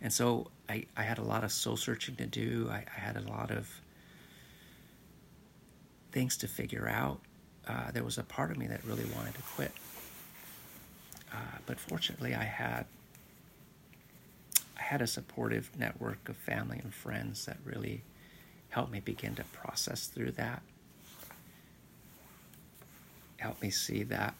and 0.00 0.10
so 0.10 0.50
I, 0.66 0.86
I 0.96 1.02
had 1.02 1.18
a 1.18 1.22
lot 1.22 1.44
of 1.44 1.52
soul 1.52 1.76
searching 1.76 2.16
to 2.16 2.24
do. 2.24 2.70
I, 2.70 2.86
I 2.96 3.00
had 3.00 3.18
a 3.18 3.28
lot 3.28 3.50
of 3.50 3.68
things 6.10 6.38
to 6.38 6.48
figure 6.48 6.88
out. 6.88 7.20
Uh, 7.68 7.90
there 7.90 8.02
was 8.02 8.16
a 8.16 8.22
part 8.22 8.50
of 8.50 8.56
me 8.56 8.66
that 8.68 8.82
really 8.86 9.04
wanted 9.14 9.34
to 9.34 9.42
quit. 9.42 9.72
Uh, 11.30 11.58
but 11.66 11.78
fortunately, 11.78 12.34
I 12.34 12.44
had 12.44 12.86
had 14.84 15.00
a 15.00 15.06
supportive 15.06 15.70
network 15.78 16.28
of 16.28 16.36
family 16.36 16.78
and 16.82 16.92
friends 16.92 17.46
that 17.46 17.56
really 17.64 18.02
helped 18.68 18.92
me 18.92 19.00
begin 19.00 19.34
to 19.34 19.44
process 19.44 20.08
through 20.08 20.30
that. 20.32 20.62
Helped 23.38 23.62
me 23.62 23.70
see 23.70 24.02
that 24.02 24.34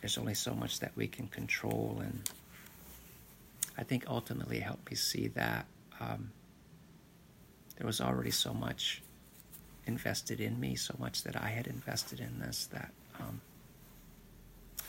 there's 0.00 0.18
only 0.18 0.34
so 0.34 0.54
much 0.54 0.80
that 0.80 0.92
we 0.96 1.06
can 1.06 1.28
control, 1.28 2.00
and 2.02 2.28
I 3.78 3.84
think 3.84 4.04
ultimately 4.08 4.58
helped 4.58 4.90
me 4.90 4.96
see 4.96 5.28
that 5.28 5.66
um, 6.00 6.30
there 7.76 7.86
was 7.86 8.00
already 8.00 8.32
so 8.32 8.52
much 8.52 9.02
invested 9.86 10.40
in 10.40 10.58
me, 10.58 10.74
so 10.74 10.94
much 10.98 11.22
that 11.22 11.40
I 11.40 11.48
had 11.48 11.68
invested 11.68 12.18
in 12.20 12.40
this 12.40 12.66
that 12.66 12.90
um, 13.20 13.40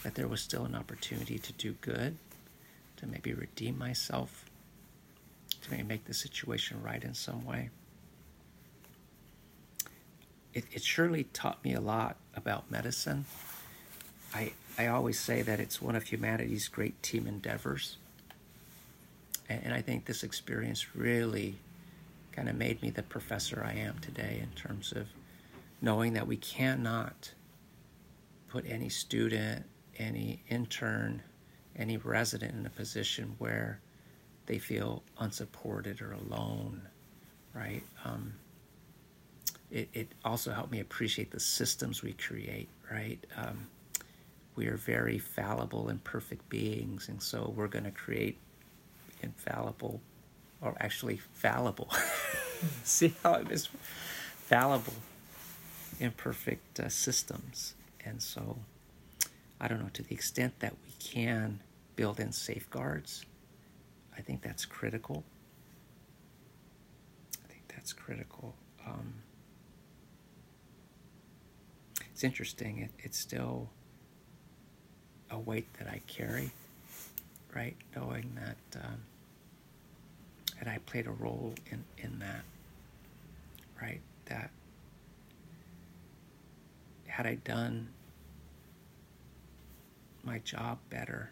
that 0.03 0.15
there 0.15 0.27
was 0.27 0.41
still 0.41 0.65
an 0.65 0.75
opportunity 0.75 1.37
to 1.37 1.53
do 1.53 1.73
good, 1.81 2.17
to 2.97 3.07
maybe 3.07 3.33
redeem 3.33 3.77
myself, 3.77 4.45
to 5.61 5.71
maybe 5.71 5.83
make 5.83 6.05
the 6.05 6.13
situation 6.13 6.81
right 6.81 7.03
in 7.03 7.13
some 7.13 7.45
way. 7.45 7.69
It, 10.53 10.65
it 10.71 10.83
surely 10.83 11.25
taught 11.25 11.63
me 11.63 11.73
a 11.73 11.81
lot 11.81 12.15
about 12.35 12.71
medicine. 12.71 13.25
I, 14.33 14.53
I 14.77 14.87
always 14.87 15.19
say 15.19 15.41
that 15.41 15.59
it's 15.59 15.81
one 15.81 15.95
of 15.95 16.03
humanity's 16.03 16.67
great 16.67 17.01
team 17.03 17.27
endeavors. 17.27 17.97
And, 19.49 19.61
and 19.65 19.73
I 19.73 19.81
think 19.81 20.05
this 20.05 20.23
experience 20.23 20.95
really 20.95 21.57
kind 22.31 22.49
of 22.49 22.55
made 22.55 22.81
me 22.81 22.89
the 22.89 23.03
professor 23.03 23.63
I 23.65 23.73
am 23.77 23.99
today 23.99 24.39
in 24.41 24.49
terms 24.61 24.91
of 24.91 25.07
knowing 25.81 26.13
that 26.13 26.27
we 26.27 26.37
cannot 26.37 27.31
put 28.49 28.65
any 28.69 28.89
student, 28.89 29.65
any 29.97 30.39
intern, 30.49 31.21
any 31.77 31.97
resident 31.97 32.55
in 32.55 32.65
a 32.65 32.69
position 32.69 33.35
where 33.37 33.79
they 34.45 34.59
feel 34.59 35.03
unsupported 35.19 36.01
or 36.01 36.13
alone, 36.13 36.81
right? 37.53 37.83
Um, 38.03 38.33
it, 39.71 39.89
it 39.93 40.07
also 40.23 40.51
helped 40.51 40.71
me 40.71 40.79
appreciate 40.79 41.31
the 41.31 41.39
systems 41.39 42.01
we 42.01 42.13
create, 42.13 42.69
right? 42.91 43.19
Um, 43.35 43.67
we 44.55 44.67
are 44.67 44.77
very 44.77 45.19
fallible 45.19 45.89
and 45.89 46.03
perfect 46.03 46.47
beings, 46.49 47.09
and 47.09 47.21
so 47.21 47.51
we're 47.55 47.67
going 47.67 47.85
to 47.85 47.91
create 47.91 48.37
infallible 49.21 50.01
or 50.61 50.75
actually 50.79 51.17
fallible. 51.33 51.89
See 52.83 53.13
how 53.21 53.33
I 53.33 53.43
fallible, 53.43 54.93
imperfect 55.99 56.79
uh, 56.79 56.89
systems. 56.89 57.73
And 58.05 58.21
so, 58.21 58.59
I 59.59 59.67
don't 59.67 59.79
know, 59.79 59.89
to 59.93 60.03
the 60.03 60.13
extent 60.13 60.59
that 60.59 60.73
we 60.85 60.91
can 60.99 61.59
build 61.95 62.19
in 62.19 62.31
safeguards, 62.31 63.25
I 64.17 64.21
think 64.21 64.41
that's 64.41 64.65
critical. 64.65 65.23
I 67.43 67.47
think 67.47 67.63
that's 67.67 67.93
critical. 67.93 68.55
Um, 68.85 69.13
it's 72.11 72.23
interesting, 72.23 72.79
it, 72.79 72.91
it's 72.99 73.17
still 73.17 73.69
a 75.31 75.37
weight 75.39 75.71
that 75.79 75.87
I 75.87 76.01
carry, 76.07 76.51
right? 77.53 77.75
Knowing 77.95 78.31
that. 78.35 78.83
Um, 78.83 79.01
and 80.59 80.69
I 80.69 80.77
played 80.85 81.07
a 81.07 81.11
role 81.11 81.53
in, 81.71 81.83
in 81.97 82.19
that, 82.19 82.43
right? 83.81 84.01
That 84.25 84.49
had 87.07 87.25
I 87.27 87.35
done 87.35 87.89
my 90.23 90.39
job 90.39 90.79
better, 90.89 91.31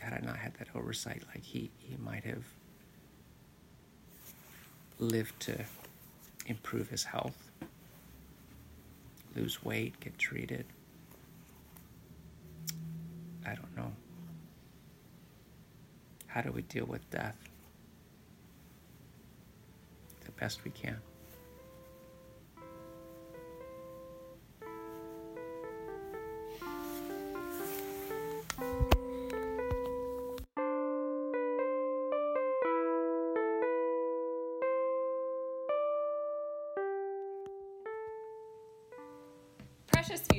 had 0.00 0.14
I 0.14 0.26
not 0.26 0.36
had 0.36 0.54
that 0.54 0.68
oversight, 0.74 1.22
like 1.32 1.42
he, 1.42 1.70
he 1.78 1.96
might 1.96 2.24
have 2.24 2.44
lived 4.98 5.38
to 5.40 5.64
improve 6.46 6.88
his 6.88 7.04
health, 7.04 7.50
lose 9.36 9.62
weight, 9.64 9.98
get 10.00 10.18
treated. 10.18 10.66
I 13.46 13.54
don't 13.54 13.76
know. 13.76 13.92
How 16.26 16.42
do 16.42 16.52
we 16.52 16.62
deal 16.62 16.86
with 16.86 17.08
death? 17.10 17.36
The 20.24 20.32
best 20.32 20.64
we 20.64 20.70
can. 20.70 20.98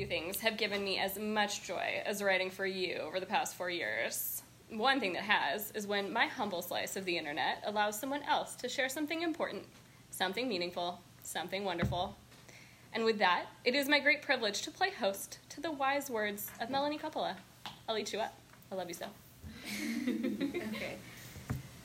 Few 0.02 0.08
things 0.08 0.40
have 0.40 0.56
given 0.56 0.82
me 0.82 0.98
as 0.98 1.16
much 1.16 1.62
joy 1.62 2.02
as 2.04 2.24
writing 2.24 2.50
for 2.50 2.66
you 2.66 2.96
over 3.06 3.20
the 3.20 3.26
past 3.26 3.54
four 3.54 3.70
years 3.70 4.42
one 4.68 4.98
thing 4.98 5.12
that 5.12 5.22
has 5.22 5.70
is 5.76 5.86
when 5.86 6.12
my 6.12 6.26
humble 6.26 6.60
slice 6.60 6.96
of 6.96 7.04
the 7.04 7.16
internet 7.16 7.62
allows 7.64 8.00
someone 8.00 8.24
else 8.24 8.56
to 8.56 8.68
share 8.68 8.88
something 8.88 9.22
important 9.22 9.62
something 10.10 10.48
meaningful, 10.48 11.00
something 11.22 11.64
wonderful. 11.64 12.16
And 12.92 13.04
with 13.04 13.20
that, 13.20 13.44
it 13.64 13.76
is 13.76 13.88
my 13.88 14.00
great 14.00 14.22
privilege 14.22 14.62
to 14.62 14.72
play 14.72 14.90
host 14.90 15.38
to 15.50 15.60
the 15.60 15.70
wise 15.70 16.10
words 16.10 16.50
of 16.60 16.68
Melanie 16.68 16.98
Coppola. 16.98 17.36
I'll 17.88 17.96
eat 17.96 18.12
you 18.12 18.18
up. 18.18 18.34
I 18.72 18.74
love 18.74 18.88
you 18.88 18.94
so. 18.94 19.06
okay. 20.08 20.96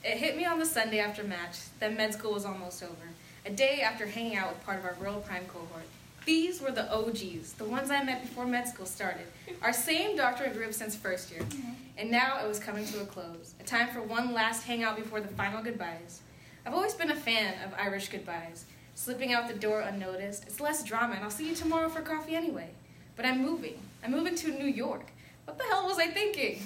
It 0.03 0.17
hit 0.17 0.37
me 0.37 0.45
on 0.45 0.57
the 0.57 0.65
Sunday 0.65 0.97
after 0.97 1.23
match 1.23 1.57
that 1.79 1.95
med 1.95 2.15
school 2.15 2.33
was 2.33 2.45
almost 2.45 2.81
over. 2.81 3.09
A 3.45 3.51
day 3.51 3.81
after 3.81 4.07
hanging 4.07 4.35
out 4.35 4.49
with 4.49 4.65
part 4.65 4.79
of 4.79 4.85
our 4.85 4.97
Rural 4.99 5.19
Prime 5.19 5.45
cohort. 5.45 5.85
These 6.27 6.59
were 6.59 6.71
the 6.71 6.93
OGs, 6.93 7.53
the 7.53 7.63
ones 7.63 7.89
I 7.89 8.03
met 8.03 8.21
before 8.21 8.45
med 8.45 8.67
school 8.67 8.85
started. 8.85 9.27
Our 9.61 9.71
same 9.71 10.17
doctor 10.17 10.43
doctorate 10.43 10.57
group 10.57 10.73
since 10.73 10.93
first 10.93 11.31
year. 11.31 11.39
Mm-hmm. 11.39 11.71
And 11.97 12.11
now 12.11 12.43
it 12.43 12.47
was 12.49 12.59
coming 12.59 12.85
to 12.87 13.01
a 13.01 13.05
close. 13.05 13.53
A 13.61 13.63
time 13.63 13.87
for 13.87 14.01
one 14.01 14.33
last 14.33 14.63
hangout 14.63 14.97
before 14.97 15.21
the 15.21 15.29
final 15.29 15.63
goodbyes. 15.63 16.19
I've 16.65 16.73
always 16.73 16.95
been 16.95 17.11
a 17.11 17.15
fan 17.15 17.53
of 17.63 17.73
Irish 17.79 18.09
goodbyes. 18.09 18.65
Slipping 18.93 19.31
out 19.31 19.47
the 19.47 19.53
door 19.53 19.79
unnoticed. 19.79 20.43
It's 20.47 20.59
less 20.59 20.83
drama, 20.83 21.15
and 21.15 21.23
I'll 21.23 21.29
see 21.29 21.47
you 21.47 21.55
tomorrow 21.55 21.87
for 21.87 22.01
coffee 22.01 22.35
anyway. 22.35 22.71
But 23.15 23.25
I'm 23.25 23.41
moving. 23.41 23.79
I'm 24.03 24.11
moving 24.11 24.35
to 24.35 24.51
New 24.51 24.67
York. 24.67 25.05
What 25.45 25.57
the 25.57 25.63
hell 25.63 25.87
was 25.87 25.97
I 25.97 26.07
thinking? 26.07 26.61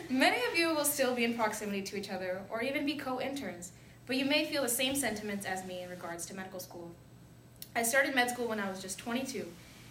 Many 0.10 0.38
of 0.50 0.58
you 0.58 0.74
will 0.74 0.84
still 0.84 1.14
be 1.14 1.22
in 1.22 1.34
proximity 1.34 1.82
to 1.82 1.96
each 1.96 2.10
other, 2.10 2.42
or 2.50 2.64
even 2.64 2.84
be 2.84 2.96
co 2.96 3.20
interns, 3.20 3.70
but 4.08 4.16
you 4.16 4.24
may 4.24 4.44
feel 4.44 4.62
the 4.62 4.68
same 4.68 4.96
sentiments 4.96 5.46
as 5.46 5.64
me 5.64 5.82
in 5.82 5.88
regards 5.88 6.26
to 6.26 6.34
medical 6.34 6.58
school. 6.58 6.90
I 7.78 7.84
started 7.84 8.12
med 8.12 8.28
school 8.28 8.48
when 8.48 8.58
I 8.58 8.68
was 8.68 8.82
just 8.82 8.98
22, 8.98 9.46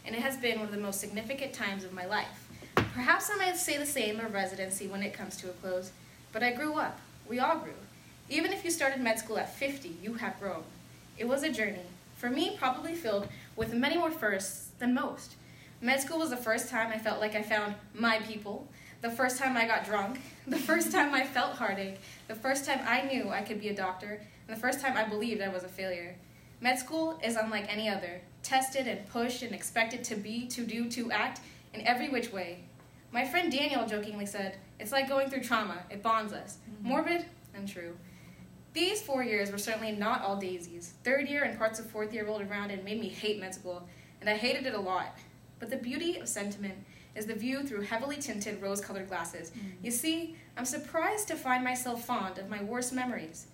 and 0.05 0.13
it 0.13 0.21
has 0.21 0.35
been 0.35 0.57
one 0.59 0.67
of 0.67 0.73
the 0.73 0.81
most 0.81 0.99
significant 0.99 1.53
times 1.53 1.85
of 1.85 1.93
my 1.93 2.05
life. 2.05 2.49
Perhaps 2.75 3.29
I 3.33 3.37
might 3.37 3.55
say 3.55 3.77
the 3.77 3.85
same 3.85 4.19
of 4.19 4.33
residency 4.33 4.87
when 4.87 5.01
it 5.01 5.13
comes 5.13 5.37
to 5.37 5.49
a 5.49 5.53
close, 5.53 5.93
but 6.33 6.43
I 6.43 6.51
grew 6.51 6.73
up. 6.73 6.99
We 7.29 7.39
all 7.39 7.59
grew. 7.59 7.79
Even 8.29 8.51
if 8.51 8.65
you 8.65 8.71
started 8.71 8.99
med 8.99 9.19
school 9.19 9.37
at 9.37 9.55
50, 9.55 9.99
you 10.03 10.15
have 10.15 10.37
grown. 10.37 10.63
It 11.17 11.29
was 11.29 11.43
a 11.43 11.49
journey, 11.49 11.85
for 12.17 12.29
me, 12.29 12.57
probably 12.59 12.93
filled 12.93 13.29
with 13.55 13.73
many 13.73 13.97
more 13.97 14.11
firsts 14.11 14.67
than 14.79 14.93
most. 14.93 15.35
Med 15.79 16.01
school 16.01 16.19
was 16.19 16.31
the 16.31 16.35
first 16.35 16.67
time 16.67 16.91
I 16.91 16.97
felt 16.97 17.21
like 17.21 17.35
I 17.35 17.41
found 17.41 17.75
my 17.93 18.19
people, 18.19 18.67
the 18.99 19.11
first 19.11 19.39
time 19.39 19.55
I 19.55 19.65
got 19.65 19.85
drunk, 19.85 20.19
the 20.45 20.57
first 20.57 20.91
time 20.91 21.13
I 21.13 21.23
felt 21.23 21.53
heartache, 21.53 22.01
the 22.27 22.35
first 22.35 22.65
time 22.65 22.81
I 22.85 23.03
knew 23.03 23.29
I 23.29 23.43
could 23.43 23.61
be 23.61 23.69
a 23.69 23.73
doctor, 23.73 24.19
and 24.45 24.57
the 24.57 24.59
first 24.59 24.81
time 24.81 24.97
I 24.97 25.05
believed 25.05 25.41
I 25.41 25.47
was 25.47 25.63
a 25.63 25.69
failure. 25.69 26.15
Med 26.59 26.79
school 26.79 27.19
is 27.23 27.35
unlike 27.35 27.71
any 27.71 27.87
other, 27.87 28.21
tested 28.41 28.87
and 28.87 29.07
pushed 29.09 29.43
and 29.43 29.53
expected 29.53 30.03
to 30.05 30.15
be, 30.15 30.47
to 30.47 30.65
do, 30.65 30.89
to 30.89 31.11
act 31.11 31.41
in 31.73 31.85
every 31.85 32.09
which 32.09 32.31
way. 32.31 32.63
My 33.11 33.25
friend 33.25 33.51
Daniel 33.51 33.85
jokingly 33.85 34.25
said, 34.25 34.57
It's 34.79 34.91
like 34.91 35.07
going 35.07 35.29
through 35.29 35.43
trauma, 35.43 35.83
it 35.89 36.01
bonds 36.01 36.33
us. 36.33 36.57
Mm-hmm. 36.69 36.89
Morbid 36.89 37.25
and 37.53 37.67
true. 37.67 37.95
These 38.73 39.01
four 39.01 39.23
years 39.23 39.51
were 39.51 39.57
certainly 39.57 39.91
not 39.91 40.23
all 40.23 40.37
daisies. 40.37 40.93
Third 41.03 41.27
year 41.27 41.43
and 41.43 41.57
parts 41.57 41.79
of 41.79 41.89
fourth 41.89 42.13
year 42.13 42.25
rolled 42.25 42.43
around 42.43 42.71
and 42.71 42.83
made 42.83 42.99
me 42.99 43.09
hate 43.09 43.39
med 43.39 43.53
school, 43.53 43.87
and 44.19 44.29
I 44.29 44.35
hated 44.35 44.65
it 44.65 44.73
a 44.73 44.79
lot. 44.79 45.17
But 45.59 45.69
the 45.69 45.77
beauty 45.77 46.17
of 46.17 46.27
sentiment 46.27 46.75
is 47.15 47.25
the 47.25 47.33
view 47.33 47.63
through 47.63 47.81
heavily 47.81 48.17
tinted 48.17 48.61
rose 48.61 48.81
colored 48.81 49.07
glasses. 49.07 49.51
Mm-hmm. 49.51 49.85
You 49.85 49.91
see, 49.91 50.35
I'm 50.55 50.65
surprised 50.65 51.27
to 51.29 51.35
find 51.35 51.63
myself 51.63 52.05
fond 52.05 52.37
of 52.37 52.49
my 52.49 52.63
worst 52.63 52.93
memories. 52.93 53.47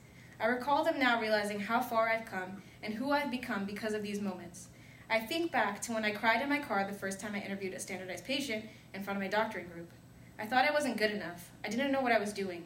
I 0.43 0.47
recall 0.47 0.83
them 0.83 1.00
now, 1.00 1.21
realizing 1.21 1.62
how 1.62 1.79
far 1.79 2.09
I've 2.09 2.25
come 2.25 2.62
and 2.83 2.93
who 2.93 3.12
I've 3.12 3.31
become 3.31 3.63
because 3.63 3.93
of 3.93 4.03
these 4.03 4.19
moments. 4.19 4.67
I 5.09 5.21
think 5.21 5.53
back 5.53 5.81
to 5.83 5.93
when 5.93 6.03
I 6.03 6.12
cried 6.12 6.41
in 6.41 6.50
my 6.50 6.59
car 6.59 6.85
the 6.85 6.91
first 6.91 7.21
time 7.21 7.33
I 7.33 7.39
interviewed 7.39 7.73
a 7.73 7.79
standardized 7.79 8.25
patient 8.25 8.65
in 8.93 9.03
front 9.03 9.15
of 9.15 9.23
my 9.23 9.29
doctoring 9.29 9.69
group. 9.69 9.89
I 10.38 10.45
thought 10.45 10.67
I 10.67 10.73
wasn't 10.73 10.97
good 10.97 11.12
enough. 11.12 11.50
I 11.63 11.69
didn't 11.69 11.93
know 11.93 12.01
what 12.01 12.12
I 12.12 12.19
was 12.19 12.33
doing. 12.33 12.65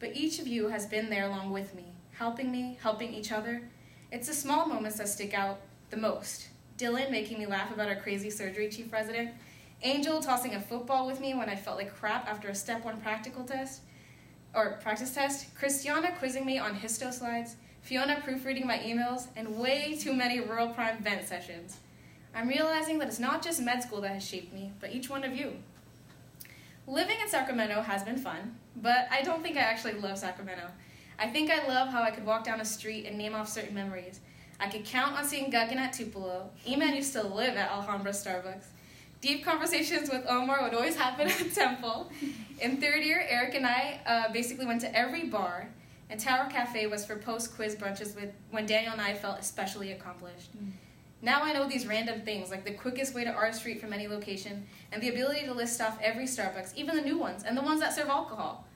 but 0.00 0.16
each 0.16 0.40
of 0.40 0.48
you 0.48 0.66
has 0.68 0.86
been 0.86 1.08
there 1.08 1.26
along 1.26 1.52
with 1.52 1.72
me, 1.76 1.84
helping 2.18 2.50
me, 2.50 2.78
helping 2.82 3.14
each 3.14 3.30
other. 3.30 3.62
It's 4.10 4.26
the 4.26 4.34
small 4.34 4.66
moments 4.66 4.98
that 4.98 5.08
stick 5.08 5.34
out 5.34 5.60
the 5.90 5.96
most. 5.96 6.48
Dylan 6.78 7.12
making 7.12 7.38
me 7.38 7.46
laugh 7.46 7.72
about 7.72 7.88
our 7.88 7.94
crazy 7.94 8.28
surgery 8.28 8.68
chief 8.68 8.92
resident, 8.92 9.30
Angel 9.82 10.20
tossing 10.20 10.54
a 10.54 10.60
football 10.60 11.06
with 11.06 11.20
me 11.20 11.32
when 11.32 11.48
I 11.48 11.54
felt 11.54 11.78
like 11.78 11.94
crap 11.94 12.26
after 12.26 12.48
a 12.48 12.54
step 12.56 12.84
one 12.84 13.00
practical 13.00 13.44
test 13.44 13.82
or 14.54 14.78
practice 14.82 15.14
test, 15.14 15.54
Christiana 15.54 16.12
quizzing 16.18 16.46
me 16.46 16.58
on 16.58 16.76
histo 16.76 17.12
slides, 17.12 17.56
Fiona 17.82 18.20
proofreading 18.22 18.66
my 18.66 18.78
emails, 18.78 19.26
and 19.36 19.58
way 19.58 19.96
too 19.96 20.14
many 20.14 20.40
Rural 20.40 20.68
Prime 20.68 21.02
vent 21.02 21.26
sessions. 21.26 21.78
I'm 22.34 22.48
realizing 22.48 22.98
that 22.98 23.08
it's 23.08 23.18
not 23.18 23.42
just 23.42 23.60
med 23.60 23.82
school 23.82 24.00
that 24.00 24.12
has 24.12 24.26
shaped 24.26 24.52
me, 24.52 24.72
but 24.80 24.92
each 24.92 25.10
one 25.10 25.22
of 25.22 25.36
you. 25.36 25.52
Living 26.86 27.16
in 27.20 27.28
Sacramento 27.28 27.80
has 27.82 28.02
been 28.02 28.16
fun, 28.16 28.56
but 28.76 29.06
I 29.10 29.22
don't 29.22 29.42
think 29.42 29.56
I 29.56 29.60
actually 29.60 29.94
love 29.94 30.18
Sacramento. 30.18 30.68
I 31.18 31.28
think 31.28 31.50
I 31.50 31.66
love 31.68 31.88
how 31.88 32.02
I 32.02 32.10
could 32.10 32.26
walk 32.26 32.44
down 32.44 32.60
a 32.60 32.64
street 32.64 33.06
and 33.06 33.16
name 33.16 33.34
off 33.34 33.48
certain 33.48 33.74
memories. 33.74 34.20
I 34.58 34.68
could 34.68 34.84
count 34.84 35.16
on 35.16 35.24
seeing 35.24 35.50
Guggen 35.50 35.76
at 35.76 35.92
Tupelo. 35.92 36.50
Eman 36.66 36.96
used 36.96 37.12
to 37.12 37.22
live 37.22 37.56
at 37.56 37.70
Alhambra 37.70 38.12
Starbucks. 38.12 38.64
Deep 39.24 39.42
conversations 39.42 40.10
with 40.10 40.26
Omar 40.28 40.62
would 40.62 40.74
always 40.74 40.96
happen 40.96 41.26
at 41.26 41.38
the 41.38 41.48
Temple. 41.54 42.10
In 42.60 42.76
third 42.76 43.02
year, 43.02 43.24
Eric 43.26 43.54
and 43.54 43.66
I 43.66 43.98
uh, 44.04 44.30
basically 44.30 44.66
went 44.66 44.82
to 44.82 44.94
every 44.94 45.24
bar, 45.24 45.70
and 46.10 46.20
Tower 46.20 46.50
Cafe 46.50 46.86
was 46.88 47.06
for 47.06 47.16
post 47.16 47.56
quiz 47.56 47.74
brunches 47.74 48.14
with 48.14 48.34
when 48.50 48.66
Daniel 48.66 48.92
and 48.92 49.00
I 49.00 49.14
felt 49.14 49.38
especially 49.40 49.92
accomplished. 49.92 50.54
Mm. 50.54 50.72
Now 51.22 51.42
I 51.42 51.54
know 51.54 51.66
these 51.66 51.86
random 51.86 52.20
things, 52.20 52.50
like 52.50 52.66
the 52.66 52.74
quickest 52.74 53.14
way 53.14 53.24
to 53.24 53.30
R 53.30 53.50
Street 53.54 53.80
from 53.80 53.94
any 53.94 54.08
location, 54.08 54.66
and 54.92 55.02
the 55.02 55.08
ability 55.08 55.46
to 55.46 55.54
list 55.54 55.80
off 55.80 55.98
every 56.02 56.26
Starbucks, 56.26 56.74
even 56.76 56.94
the 56.94 57.00
new 57.00 57.16
ones, 57.16 57.44
and 57.44 57.56
the 57.56 57.62
ones 57.62 57.80
that 57.80 57.94
serve 57.94 58.10
alcohol. 58.10 58.66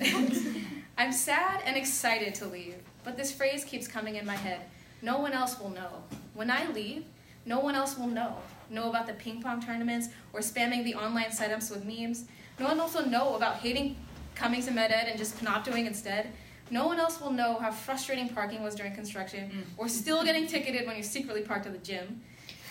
I'm 0.96 1.10
sad 1.10 1.62
and 1.64 1.76
excited 1.76 2.32
to 2.36 2.46
leave, 2.46 2.76
but 3.02 3.16
this 3.16 3.32
phrase 3.32 3.64
keeps 3.64 3.88
coming 3.88 4.14
in 4.14 4.24
my 4.24 4.36
head. 4.36 4.60
No 5.02 5.18
one 5.18 5.32
else 5.32 5.58
will 5.58 5.70
know. 5.70 6.04
When 6.34 6.48
I 6.48 6.70
leave, 6.70 7.06
no 7.44 7.58
one 7.58 7.74
else 7.74 7.98
will 7.98 8.06
know. 8.06 8.36
Know 8.70 8.90
about 8.90 9.06
the 9.06 9.14
ping 9.14 9.42
pong 9.42 9.60
tournaments 9.60 10.08
or 10.32 10.40
spamming 10.40 10.84
the 10.84 10.94
online 10.94 11.26
setups 11.26 11.70
with 11.70 11.84
memes. 11.84 12.24
No 12.58 12.66
one 12.66 12.80
else 12.80 12.94
will 12.94 13.06
know 13.06 13.36
about 13.36 13.56
hating 13.56 13.96
coming 14.34 14.62
to 14.62 14.70
MedEd 14.70 15.08
and 15.10 15.18
just 15.18 15.42
not 15.42 15.64
doing 15.64 15.86
instead. 15.86 16.32
No 16.70 16.86
one 16.86 16.98
else 16.98 17.20
will 17.20 17.30
know 17.30 17.58
how 17.58 17.70
frustrating 17.70 18.28
parking 18.28 18.62
was 18.62 18.74
during 18.74 18.94
construction 18.94 19.50
mm. 19.50 19.62
or 19.76 19.88
still 19.88 20.24
getting 20.24 20.46
ticketed 20.46 20.86
when 20.86 20.96
you 20.96 21.02
secretly 21.02 21.42
parked 21.42 21.66
at 21.66 21.72
the 21.72 21.78
gym. 21.78 22.20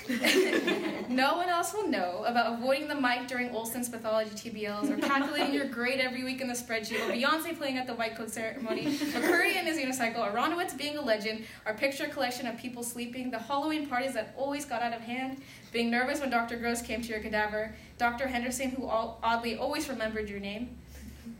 no 1.10 1.36
one 1.38 1.50
else 1.50 1.74
will 1.74 1.88
know 1.88 2.24
about 2.26 2.54
avoiding 2.54 2.88
the 2.88 2.96
mic 2.96 3.28
during 3.28 3.50
Olson's 3.50 3.90
pathology 3.90 4.30
TBLs 4.32 4.92
or 4.92 4.98
calculating 4.98 5.54
your 5.54 5.66
grade 5.66 6.00
every 6.00 6.24
week 6.24 6.42
in 6.42 6.48
the 6.48 6.54
spreadsheet 6.54 7.00
or 7.00 7.12
Beyonce 7.12 7.58
playing 7.58 7.78
at 7.78 7.88
the 7.88 7.96
white 7.96 8.16
coat 8.16 8.30
ceremony 8.30 9.00
or 9.16 9.22
Curry 9.22 9.58
and 9.58 9.68
his 9.68 9.78
unicycle 9.78 10.20
or 10.20 10.32
Ronowitz 10.32 10.78
being 10.78 10.98
a 10.98 11.02
legend, 11.02 11.46
our 11.66 11.74
picture 11.74 12.08
collection 12.08 12.46
of 12.46 12.58
people 12.58 12.84
sleeping, 12.84 13.32
the 13.32 13.40
Halloween 13.40 13.88
parties 13.88 14.14
that 14.14 14.36
always 14.38 14.64
got 14.64 14.84
out 14.84 14.94
of 14.94 15.02
hand, 15.02 15.42
being 15.72 15.90
nervous 15.90 16.20
when 16.20 16.30
Dr. 16.30 16.58
Gross 16.58 16.82
came 16.82 17.02
to 17.02 17.08
your 17.10 17.20
cadaver, 17.20 17.74
Dr. 17.98 18.28
Henderson 18.28 18.70
who 18.70 18.86
all, 18.86 19.20
oddly 19.24 19.58
always 19.58 19.90
remembered 19.90 20.30
your 20.30 20.40
name. 20.40 20.78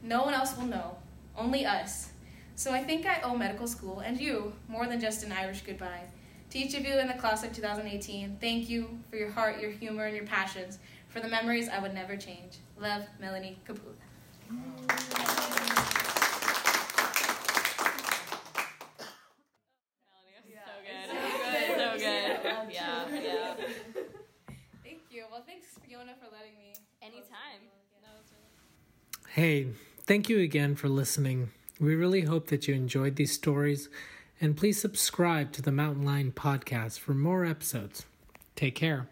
No 0.02 0.24
one 0.24 0.34
else 0.34 0.58
will 0.58 0.66
know, 0.66 0.98
only 1.38 1.66
us. 1.66 2.10
So 2.56 2.72
I 2.72 2.84
think 2.84 3.06
I 3.06 3.22
owe 3.22 3.36
medical 3.36 3.68
school 3.68 4.00
and 4.00 4.20
you 4.20 4.54
more 4.68 4.88
than 4.88 5.00
just 5.00 5.24
an 5.24 5.32
Irish 5.32 5.62
goodbye. 5.62 6.02
To 6.56 6.62
each 6.62 6.74
of 6.74 6.86
you 6.86 6.98
in 7.00 7.08
the 7.10 7.14
class 7.16 7.44
of 7.44 7.52
2018, 7.52 8.38
thank 8.40 8.70
you 8.70 8.88
for 9.10 9.18
your 9.18 9.30
heart, 9.30 9.60
your 9.60 9.72
humor, 9.72 10.06
and 10.06 10.16
your 10.16 10.26
passions, 10.26 10.80
for 11.10 11.20
the 11.20 11.28
memories 11.28 11.68
I 11.68 11.80
would 11.80 11.94
never 11.94 12.16
change. 12.16 12.60
Love, 12.80 13.04
Melanie 13.20 13.60
Coppola. 13.68 13.92
Yeah, 22.00 23.10
yeah. 23.12 23.54
Thank 24.82 25.02
you. 25.10 25.26
Well, 25.30 25.44
thanks, 25.46 25.68
Fiona, 25.86 26.14
for 26.18 26.32
letting 26.32 26.58
me. 26.58 26.74
Anytime. 27.02 27.68
Hey, 29.28 29.68
thank 30.04 30.30
you 30.30 30.40
again 30.40 30.76
for 30.76 30.88
listening. 30.88 31.52
We 31.82 31.96
really 31.96 32.22
hope 32.22 32.48
that 32.48 32.66
you 32.70 32.74
enjoyed 32.76 33.18
these 33.18 33.34
stories 33.34 33.90
and 34.42 34.58
please 34.58 34.80
subscribe 34.80 35.52
to 35.54 35.62
the 35.62 35.72
Mountain 35.72 36.06
Lion 36.06 36.32
podcast 36.32 37.00
for 37.00 37.14
more 37.14 37.46
episodes. 37.46 38.06
Take 38.56 38.76
care. 38.76 39.08